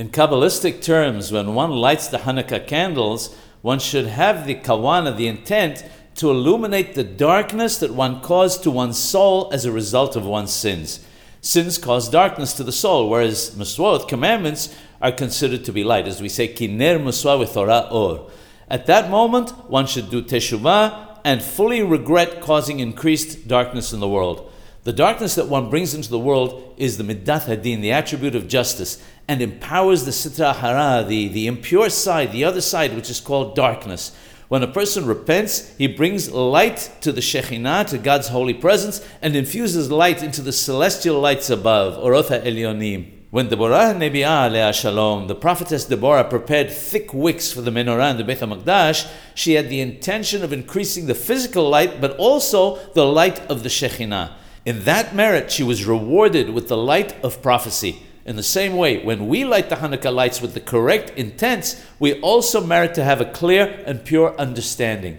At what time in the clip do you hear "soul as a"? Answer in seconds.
8.98-9.70